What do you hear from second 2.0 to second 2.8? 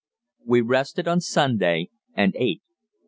and ate.